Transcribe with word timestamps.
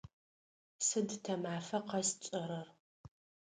Сыда 0.87 1.15
тэ 1.23 1.33
мафэ 1.43 1.79
къэс 1.87 2.09
тшӏэрэр? 2.21 2.67